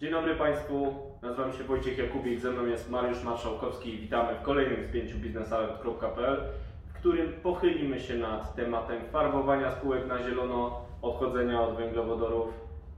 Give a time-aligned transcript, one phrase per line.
[0.00, 4.42] Dzień dobry Państwu, nazywam się Wojciech Jakubik, ze mną jest Mariusz Marszałkowski i witamy w
[4.42, 6.42] kolejnym spięciu biznesalert.pl,
[6.86, 12.48] w którym pochylimy się nad tematem farbowania spółek na zielono, odchodzenia od węglowodorów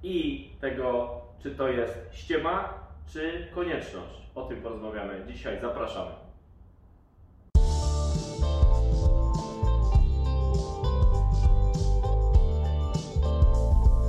[0.02, 1.10] i tego,
[1.42, 2.74] czy to jest ściema,
[3.12, 4.22] czy konieczność.
[4.34, 6.21] O tym porozmawiamy dzisiaj, zapraszamy.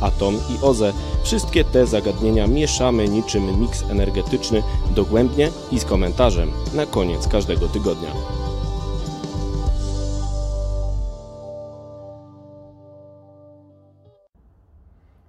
[0.00, 0.92] atom i OZE
[1.24, 4.62] wszystkie te zagadnienia mieszamy niczym miks energetyczny
[4.94, 8.10] dogłębnie i z komentarzem na koniec każdego tygodnia.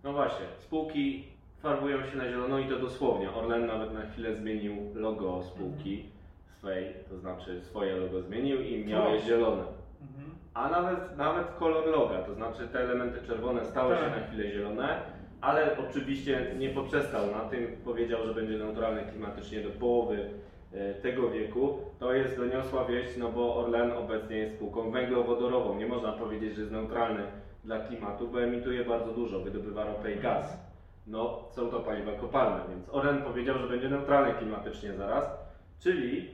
[0.03, 1.23] No właśnie, spółki
[1.61, 3.31] farbują się na zielono i to dosłownie.
[3.31, 6.05] Orlen nawet na chwilę zmienił logo spółki
[6.59, 9.27] swej, to znaczy swoje logo zmienił i miał je Tak.
[9.27, 9.63] zielone.
[10.55, 14.03] A nawet, nawet kolor loga, to znaczy te elementy czerwone stały Tak.
[14.03, 14.99] się na chwilę zielone,
[15.41, 20.29] ale oczywiście nie poprzestał na tym, powiedział, że będzie neutralny klimatycznie do połowy
[20.73, 21.77] e, tego wieku.
[21.99, 25.75] To jest doniosła wieść, no bo Orlen obecnie jest spółką węglowodorową.
[25.75, 27.23] Nie można powiedzieć, że jest neutralny
[27.63, 30.57] dla klimatu, bo emituje bardzo dużo, wydobywa ropę i gaz.
[31.07, 35.37] No, są to paliwa kopalne, więc Orlen powiedział, że będzie neutralny klimatycznie zaraz,
[35.79, 36.29] czyli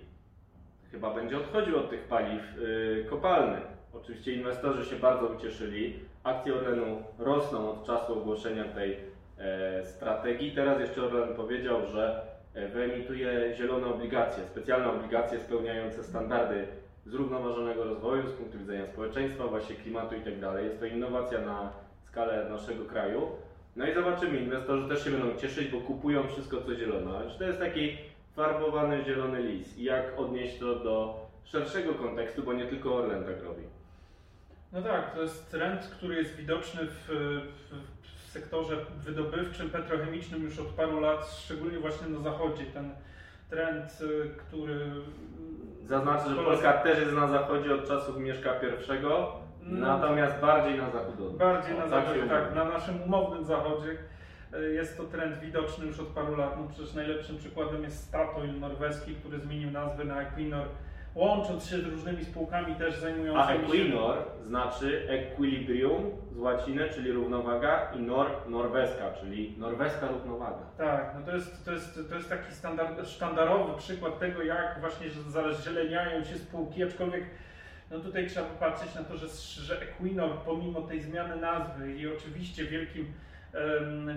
[0.91, 3.80] chyba będzie odchodził od tych paliw y, kopalnych.
[3.93, 5.99] Oczywiście inwestorzy się bardzo ucieszyli.
[6.23, 8.97] Akcje Orlenu rosną od czasu ogłoszenia tej
[9.37, 10.51] e, strategii.
[10.51, 12.21] Teraz jeszcze Orlen powiedział, że
[12.53, 16.67] e, wyemituje zielone obligacje, specjalne obligacje spełniające standardy
[17.05, 20.63] zrównoważonego rozwoju z punktu widzenia społeczeństwa, właśnie klimatu itd.
[20.63, 23.27] Jest to innowacja na skalę naszego kraju.
[23.75, 27.29] No i zobaczymy, inwestorzy też się będą cieszyć, bo kupują wszystko co zielone.
[27.31, 27.97] Czy to jest taki
[28.35, 33.43] farbowany zielony lis i jak odnieść to do szerszego kontekstu, bo nie tylko Orlen tak
[33.43, 33.80] robi.
[34.73, 37.75] No tak, to jest trend, który jest widoczny w, w,
[38.27, 42.65] w sektorze wydobywczym, petrochemicznym już od paru lat, szczególnie właśnie na zachodzie.
[42.65, 42.91] Ten
[43.49, 44.91] trend, y, który.
[45.85, 49.03] Zaznaczę, że Polska też jest na zachodzie od czasów Mieszka I,
[49.63, 53.45] No, natomiast bardziej na zachód od Bardziej o, na tak zachodzie, tak, na naszym umownym
[53.45, 53.97] zachodzie.
[54.53, 56.57] y, Jest to trend widoczny już od paru lat.
[56.59, 60.65] No przecież najlepszym przykładem jest Statoil norweski, który zmienił nazwę na Equinor,
[61.15, 63.65] łącząc się z różnymi spółkami też A zajmującymi się.
[63.65, 70.65] Equinor znaczy equilibrium z łaciny, czyli równowaga i nor, norweska, czyli norweska równowaga.
[70.77, 75.07] Tak, no to jest, to jest, to jest taki standard, sztandarowy przykład tego, jak właśnie
[75.27, 77.23] zazieleniają się spółki, aczkolwiek
[77.91, 79.27] no tutaj trzeba popatrzeć na to, że,
[79.61, 83.13] że Equinor pomimo tej zmiany nazwy i oczywiście wielkim,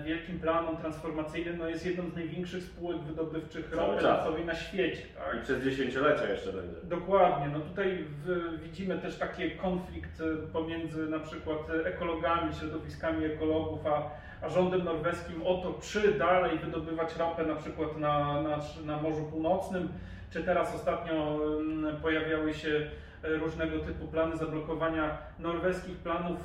[0.05, 5.01] wielkim planom transformacyjnym no jest jedną z największych spółek wydobywczych ropy naftowej na świecie.
[5.17, 5.37] Tak?
[5.37, 6.75] I przez dziesięciolecia jeszcze będzie.
[6.83, 13.87] Dokładnie, no tutaj w, widzimy też taki konflikt e, pomiędzy na przykład ekologami, środowiskami ekologów,
[13.87, 14.09] a,
[14.41, 19.23] a rządem norweskim o to, czy dalej wydobywać ropę na przykład na, na, na Morzu
[19.23, 19.89] Północnym,
[20.29, 22.87] czy teraz ostatnio mm, pojawiały się
[23.23, 26.37] e, różnego typu plany zablokowania norweskich planów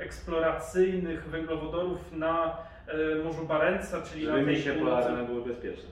[0.00, 5.88] eksploracyjnych węglowodorów na e, Morzu Barenca, czyli Żeby na tej misie północy polarne były bezpieczne.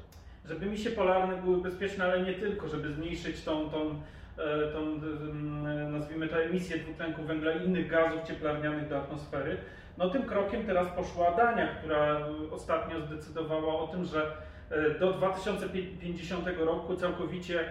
[0.49, 4.01] żeby misie polarne były bezpieczne, ale nie tylko, żeby zmniejszyć tą, tą,
[4.39, 5.01] e, tą
[5.91, 9.57] nazwijmy to emisję dwutlenku węgla i innych gazów cieplarnianych do atmosfery.
[9.99, 12.19] No tym krokiem teraz poszła Dania, która
[12.51, 14.33] ostatnio zdecydowała o tym, że
[14.71, 17.67] e, do 2050 roku całkowicie e,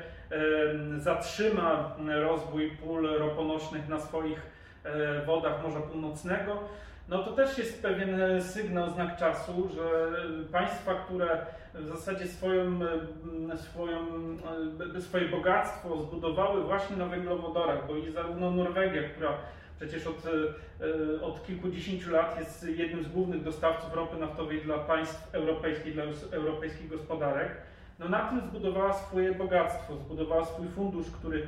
[0.97, 4.41] zatrzyma rozwój pól roponośnych na swoich
[4.83, 6.59] e, wodach Morza Północnego.
[7.09, 10.11] No to też jest pewien e, sygnał, znak czasu, że
[10.51, 12.79] państwa, które w zasadzie swoją,
[13.53, 13.99] e, swoją,
[14.97, 19.29] e, swoje bogactwo zbudowały właśnie na węglowodorach, bo i zarówno Norwegia, która
[19.79, 25.35] przecież od, e, od kilkudziesięciu lat jest jednym z głównych dostawców ropy naftowej dla państw
[25.35, 27.51] europejskich, dla europejskich gospodarek,
[27.99, 31.47] no na tym zbudowała swoje bogactwo, zbudowała swój fundusz, który,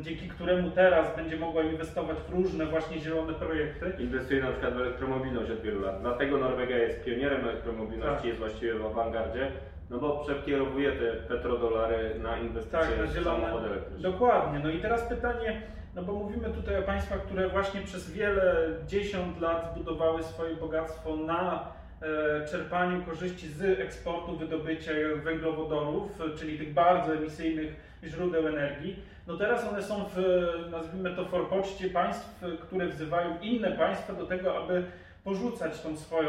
[0.00, 3.92] dzięki któremu teraz będzie mogła inwestować w różne właśnie zielone projekty.
[3.98, 6.00] Inwestuje na przykład w elektromobilność od wielu lat.
[6.00, 8.24] Dlatego Norwegia jest pionierem elektromobilności, Tak.
[8.24, 9.52] jest właściwie w awangardzie,
[9.90, 13.46] no bo przekierowuje te petrodolary na inwestycje Tak, na w zielone.
[13.52, 13.98] elektryczne.
[14.10, 14.58] Dokładnie.
[14.64, 15.62] No i teraz pytanie,
[15.94, 21.16] no bo mówimy tutaj o państwach, które właśnie przez wiele dziesiąt lat zbudowały swoje bogactwo
[21.16, 21.68] na
[22.02, 24.92] e, czerpaniu korzyści z eksportu, wydobycia
[25.24, 27.74] węglowodorów, czyli tych bardzo emisyjnych
[28.04, 28.96] źródeł energii.
[29.26, 30.18] No teraz one są w,
[30.70, 34.84] nazwijmy to, forpoczcie państw, które wzywają inne państwa do tego, aby
[35.24, 36.28] porzucać tą swoją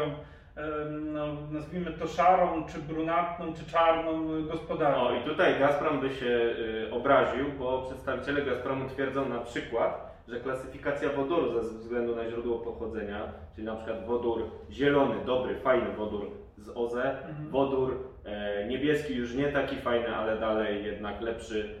[0.90, 5.00] no, nazwijmy to szarą, czy brunatną, czy czarną gospodarkę.
[5.00, 10.40] O i tutaj Gazprom by się y, obraził, bo przedstawiciele Gazpromu twierdzą na przykład, że
[10.40, 16.30] klasyfikacja wodoru ze względu na źródło pochodzenia, czyli na przykład wodór zielony, dobry, fajny wodór
[16.56, 17.48] z OZE, mhm.
[17.50, 21.74] wodór e, niebieski już nie taki fajny, ale dalej jednak lepszy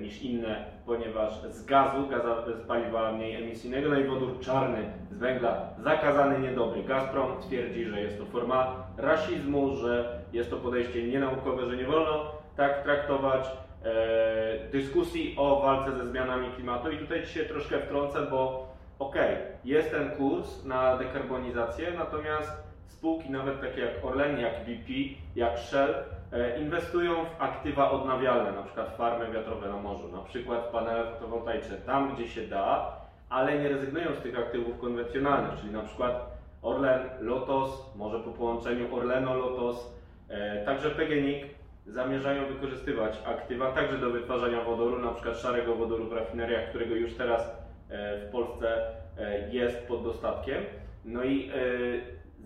[0.00, 5.18] niż inne, ponieważ z gazu, gaza, z paliwa mniej emisyjnego, no i wodór czarny z
[5.18, 6.82] węgla, zakazany, niedobry.
[6.82, 12.32] Gazprom twierdzi, że jest to forma rasizmu, że jest to podejście nienaukowe, że nie wolno
[12.56, 13.46] tak traktować
[13.84, 16.90] e, dyskusji o walce ze zmianami klimatu.
[16.90, 18.68] I tutaj się troszkę wtrącę, bo
[18.98, 22.52] okej, okay, jest ten kurs na dekarbonizację, natomiast
[22.86, 24.92] spółki nawet takie jak Orlen, jak BP,
[25.36, 26.17] jak Shell e,
[26.60, 32.14] inwestują w aktywa odnawialne, na przykład farmy wiatrowe na morzu, na przykład panele fotowoltaiczne, tam
[32.14, 32.96] gdzie się da,
[33.28, 38.96] ale nie rezygnują z tych aktywów konwencjonalnych, czyli na przykład Orlen, Lotos, może po połączeniu
[38.96, 39.94] Orleno, Lotos,
[40.28, 41.46] e, także PGNiG
[41.86, 47.14] zamierzają wykorzystywać aktywa także do wytwarzania wodoru, na przykład szarego wodoru w rafineriach, którego już
[47.14, 47.42] teraz
[47.90, 48.86] e, w Polsce
[49.18, 50.62] e, jest pod dostatkiem.
[51.04, 51.50] No i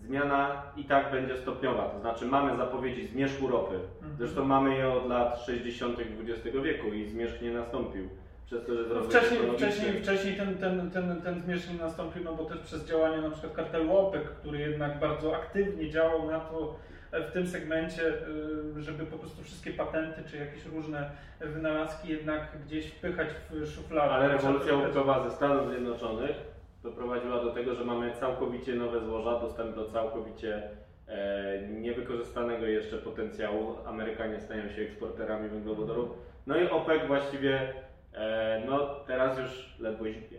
[0.06, 4.16] zmiana i tak będzie stopniowa, to znaczy mamy zapowiedzi zmierzchu ropy, mhm.
[4.18, 5.98] zresztą mamy je od lat 60.
[6.00, 8.08] XX wieku i zmierzch nie nastąpił
[8.46, 12.34] przez to, że no wcześniej, wcześniej, wcześniej ten, ten, ten, ten zmierzch nie nastąpił, no
[12.34, 16.76] bo też przez działanie na przykład kartelu OPEC, który jednak bardzo aktywnie działał na to
[17.12, 21.10] e, w tym segmencie, e, żeby po prostu wszystkie patenty czy jakieś różne
[21.40, 24.12] wynalazki jednak gdzieś wpychać w szufladę.
[24.12, 26.36] Ale rewolucja łupkowa ze Stanów Zjednoczonych
[26.82, 30.70] doprowadziła do tego, że mamy całkowicie nowe złoża, dostęp do całkowicie
[31.08, 33.74] e, niewykorzystanego jeszcze potencjału.
[33.86, 36.08] Amerykanie stają się eksporterami węglowodorów.
[36.46, 37.72] No i OPEC właściwie
[38.14, 40.38] E, no teraz już ledwo zipie.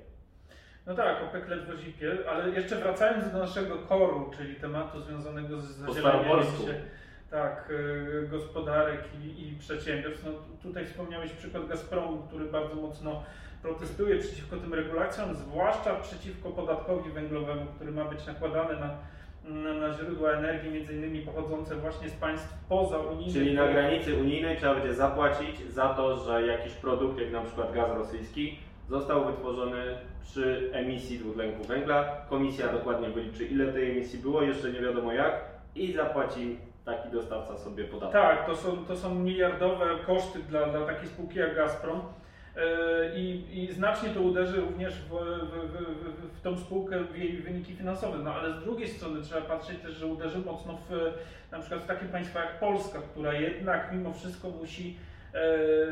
[0.85, 5.65] No tak, OPEC ledwo zipie, ale jeszcze wracając do naszego koru, czyli tematu związanego z
[5.65, 6.73] zazieleniem się
[7.31, 7.71] tak,
[8.23, 10.25] e, gospodarek i, i przedsiębiorstw.
[10.25, 10.31] No,
[10.63, 13.23] tutaj wspomniałeś przykład Gazpromu, który bardzo mocno
[13.63, 18.89] protestuje przeciwko tym regulacjom, zwłaszcza przeciwko podatkowi węglowemu, który ma być nakładany na
[19.43, 23.33] na, na źródła energii, między innymi pochodzące właśnie z państw poza unijnych.
[23.33, 27.73] Czyli na granicy unijnej trzeba będzie zapłacić za to, że jakiś produkt, jak na przykład
[27.73, 32.17] gaz rosyjski, został wytworzony przy emisji dwutlenku węgla.
[32.29, 35.41] Komisja dokładnie wyliczy, ile tej emisji było, jeszcze nie wiadomo jak,
[35.75, 38.21] i zapłaci taki dostawca sobie podatek.
[38.21, 42.01] Tak, to są, to są miliardowe koszty dla, dla takiej spółki jak Gazprom.
[42.57, 47.37] E, I, I, znacznie to uderzy również w, w, w, w tą spółkę, w jej
[47.37, 48.17] wyniki finansowe.
[48.17, 51.13] No ale z drugiej strony trzeba patrzeć też, że uderzy mocno w
[51.51, 54.97] na przykład w takie państwa jak Polska, która jednak mimo wszystko musi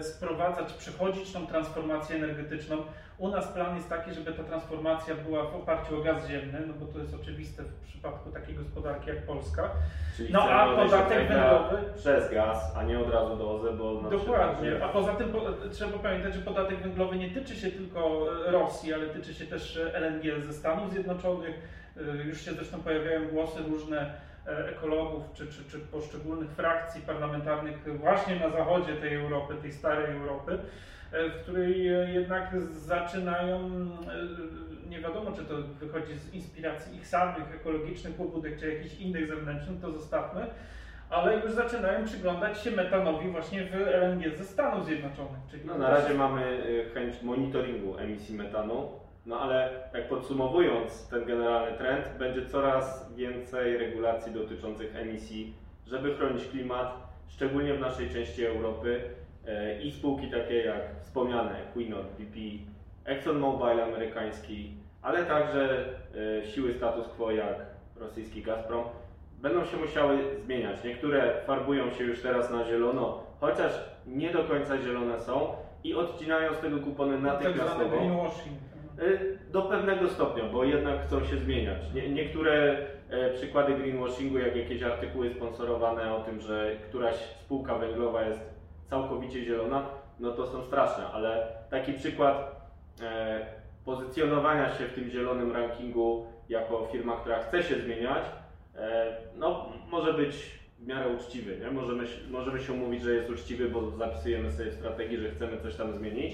[0.01, 2.77] sprowadzać, przechodzić tą transformację energetyczną.
[3.17, 6.73] U nas plan jest taki, żeby ta transformacja była w oparciu o gaz ziemny, no
[6.73, 9.69] bo to jest oczywiste w przypadku takiej gospodarki jak Polska.
[10.17, 14.83] Czyli no a podatek węglowy przez gaz, a nie od razu do OZE, bo Dokładnie.
[14.83, 15.41] A poza tym po,
[15.71, 20.41] trzeba pamiętać, że podatek węglowy nie tyczy się tylko Rosji, ale tyczy się też LNG
[20.41, 21.81] ze Stanów Zjednoczonych.
[22.25, 24.13] Już się zresztą pojawiają głosy różne e,
[24.45, 30.59] ekologów czy, czy, czy poszczególnych frakcji parlamentarnych właśnie na zachodzie tej Europy, tej starej Europy,
[31.11, 37.55] e, w której jednak zaczynają e, nie wiadomo, czy to wychodzi z inspiracji ich samych,
[37.55, 40.47] ekologicznych pobudek, czy jakichś innych zewnętrznych, to zostawmy,
[41.09, 45.39] ale już zaczynają przyglądać się metanowi właśnie w LNG ze Stanów Zjednoczonych.
[45.51, 51.77] Czyli no, na razie mamy chęć monitoringu emisji metanu, no ale tak podsumowując ten generalny
[51.77, 55.53] trend, będzie coraz więcej regulacji dotyczących emisji,
[55.87, 59.01] żeby chronić klimat, szczególnie w naszej części Europy
[59.47, 62.39] y, i spółki takie jak wspomniane Equinor, BP,
[63.05, 65.85] ExxonMobil amerykański, ale także
[66.39, 67.55] e, siły status quo jak
[67.95, 68.83] rosyjski Gazprom
[69.41, 70.83] będą się musiały zmieniać.
[70.83, 73.71] Niektóre farbują się już teraz na zielono, chociaż
[74.07, 77.95] nie do końca zielone są i odcinają z tego kupony natychmiastowo.
[77.95, 78.70] Tak
[79.51, 81.93] do pewnego stopnia, bo jednak chcą się zmieniać.
[81.93, 82.77] Nie, niektóre
[83.09, 88.41] e, przykłady greenwashingu, jak jakieś artykuły sponsorowane o tym, że któraś spółka węglowa jest
[88.89, 89.85] całkowicie zielona,
[90.19, 92.61] no to są straszne, ale taki przykład
[93.01, 93.45] E,
[93.85, 98.25] pozycjonowania się w tym zielonym rankingu jako firma, która chce się zmieniać,
[98.75, 100.35] e, no, może być
[100.79, 101.57] w miarę uczciwy.
[101.57, 101.71] Nie?
[101.71, 105.75] Możemy, możemy się mówić, że jest uczciwy, bo zapisujemy sobie w strategii, że chcemy coś
[105.75, 106.33] tam zmienić.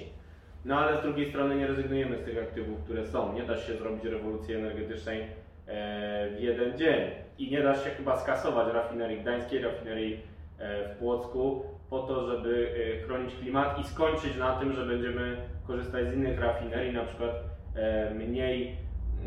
[0.67, 3.33] No ale z drugiej strony nie rezygnujemy z tych aktywów, które są.
[3.33, 7.11] Nie da się zrobić rewolucji energetycznej e, w jeden dzień.
[7.37, 10.19] I nie da się chyba skasować rafinerii gdańskiej, rafinerii
[10.59, 16.07] w Płocku, po to, żeby e, chronić klimat i skończyć na tym, że będziemy korzystać
[16.07, 17.31] z innych rafinerii, na przykład
[17.75, 18.77] e, mniej,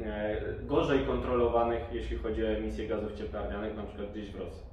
[0.05, 4.71] e, gorzej kontrolowanych, jeśli chodzi o emisję gazów cieplarnianych, na przykład gdzieś w Rosji.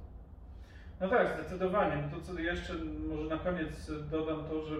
[1.00, 2.02] No tak, zdecydowanie.
[2.02, 2.72] No to co jeszcze
[3.08, 4.76] może na koniec dodam to, że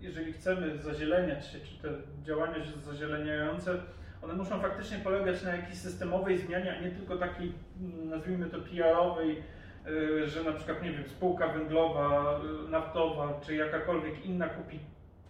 [0.00, 1.88] jeżeli chcemy zazieleniać się, czy te
[2.22, 3.78] działania zazieleniające,
[4.22, 8.58] one muszą faktycznie polegać na jakiejś systemowej zmianie, a nie tylko takiej, mm, nazwijmy to
[8.58, 9.42] PR-owej,
[9.86, 14.78] y, że na przykład, nie wiem, spółka węglowa, y, naftowa, czy jakakolwiek inna kupi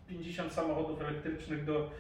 [0.09, 1.91] 50 samochodów elektrycznych do,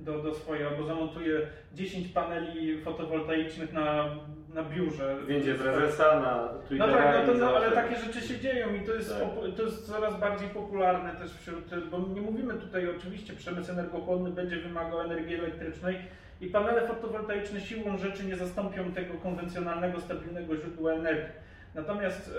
[0.00, 1.40] do, do swojej, albo zamontuje
[1.74, 4.16] 10 paneli fotowoltaicznych na,
[4.54, 5.16] na biurze.
[5.24, 6.92] Zdjęcie prezesa na Twittera.
[6.92, 9.56] No tak, no to, no, ale takie rzeczy się dzieją i to jest, tak.
[9.56, 14.56] to jest coraz bardziej popularne też wśród, bo nie mówimy tutaj oczywiście, przemysł energochłonny będzie
[14.56, 15.96] wymagał energii elektrycznej,
[16.40, 21.34] i panele fotowoltaiczne siłą rzeczy nie zastąpią tego konwencjonalnego, stabilnego źródła energii.
[21.74, 22.34] Natomiast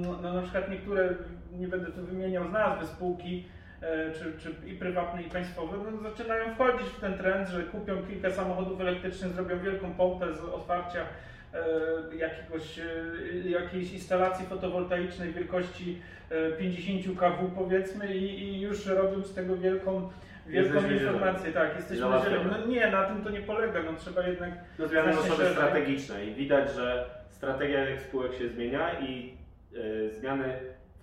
[0.00, 1.14] no, na przykład niektóre,
[1.52, 3.44] nie będę tu wymieniał z nazwy spółki,
[4.14, 8.30] czy, czy i prywatne, i państwowe, no, zaczynają wchodzić w ten trend, że kupią kilka
[8.30, 11.06] samochodów elektrycznych, zrobią wielką pompę z otwarcia
[11.54, 12.84] e, jakiegoś, e,
[13.50, 16.02] jakiejś instalacji fotowoltaicznej wielkości
[16.58, 20.10] 50 kW powiedzmy i, i już robią z tego wielką
[20.48, 22.50] wielką informację, tak, jesteśmy zieleni.
[22.50, 24.50] No nie, na tym to nie polega, no trzeba jednak...
[24.78, 29.36] No zmiany osoby strategiczne i widać, że strategia tych spółek się zmienia i
[29.74, 30.58] y, zmiany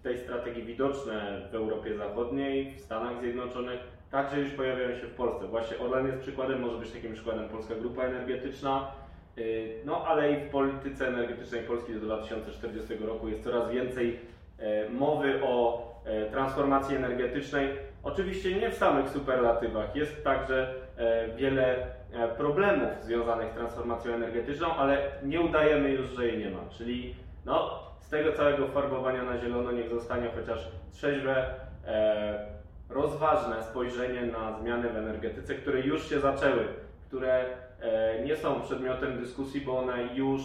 [0.06, 3.80] tej strategii widoczne w Europie Zachodniej, w Stanach Zjednoczonych,
[4.12, 5.48] także już pojawiają się w Polsce.
[5.48, 8.92] Właśnie Orlen jest przykładem, może być takim przykładem Polska Grupa Energetyczna,
[9.38, 14.20] y, no ale i w polityce energetycznej Polski do 2040 roku jest coraz więcej
[14.60, 15.86] y, mowy o
[16.32, 17.70] transformacji energetycznej,
[18.06, 19.96] Oczywiście nie w samych superlatywach.
[19.96, 26.28] Jest także e, wiele e, problemów związanych z transformacją energetyczną, ale nie udajemy już, że
[26.28, 26.60] jej nie ma.
[26.70, 27.85] Czyli no,
[28.18, 30.60] tego całego farbowania na zielono niech zostanie chociaż
[30.92, 31.46] trzeźwe,
[31.88, 32.46] e,
[32.90, 36.68] rozważne spojrzenie na zmiany w energetyce, które już się zaczęły,
[37.08, 37.46] które
[37.82, 40.42] e, nie są przedmiotem dyskusji, bo one już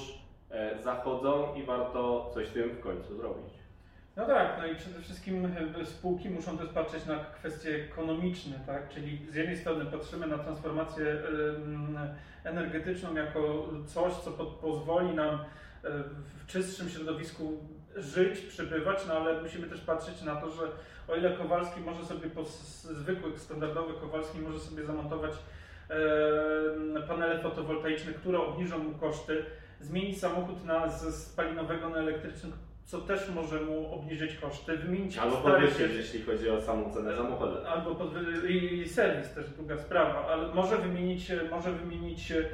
[0.51, 3.53] e, zachodzą i warto coś z tym w końcu zrobić.
[4.17, 8.89] No tak, no i przede wszystkim e, spółki muszą też patrzeć na kwestie ekonomiczne, tak?
[8.89, 11.17] Czyli z jednej strony patrzymy na transformację
[12.45, 14.31] energetyczną jako coś, co
[14.63, 15.39] pozwoli nam
[15.83, 17.59] w czystszym środowisku
[17.97, 20.63] żyć, przebywać, no ale musimy też patrzeć na to, że
[21.09, 25.33] o ile Kowalski może sobie po zwykłych, standardowych Kowalski może sobie zamontować
[27.09, 29.45] panele fotowoltaiczne, które obniżą mu koszty,
[29.81, 32.51] zmienić samochód na, z spalinowego na elektryczny,
[32.91, 37.67] co też może mu obniżyć koszty, wymienić Albo podwyższyć, jeśli chodzi o samą cenę samochodu.
[37.67, 38.53] Albo podwy...
[38.53, 42.45] i serwis też druga sprawa, ale może wymienić, może wymienić e,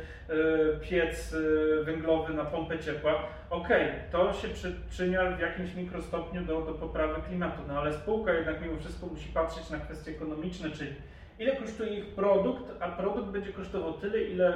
[0.80, 3.12] piec e, węglowy na pompę ciepła.
[3.50, 4.48] Okej, okay, to się
[4.90, 9.28] przyczynia w jakimś mikrostopniu do, do poprawy klimatu, no ale spółka jednak mimo wszystko musi
[9.28, 10.90] patrzeć na kwestie ekonomiczne, czyli
[11.38, 14.54] ile kosztuje ich produkt, a produkt będzie kosztował tyle, ile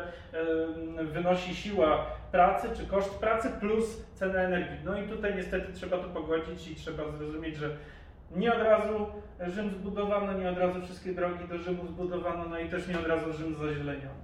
[1.13, 4.79] wynosi siła pracy, czy koszt pracy plus cena energii.
[4.85, 7.71] No i tutaj niestety trzeba to pogodzić i trzeba zrozumieć, że
[8.37, 9.07] nie od razu
[9.47, 13.07] Rzym zbudowano, nie od razu wszystkie drogi do Rzymu zbudowano, no i też nie od
[13.07, 14.21] razu Rzym zazieleniono.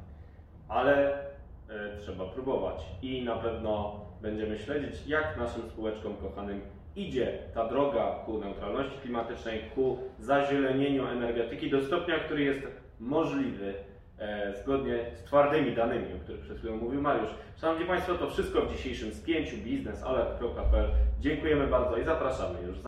[0.68, 6.60] Ale y, trzeba próbować i na pewno będziemy śledzić, jak naszym spółeczkom kochanym
[6.96, 12.60] idzie ta droga ku neutralności klimatycznej, ku zazielenieniu energetyki do stopnia, który jest
[13.00, 13.74] możliwy
[14.18, 17.30] e, zgodnie z twardymi danymi, o których przed chwilą mówił Mariusz.
[17.60, 20.88] Szanowni Państwo, to wszystko w dzisiejszym spięciu biznesalert.pl.
[21.20, 22.78] Dziękujemy bardzo i zapraszamy już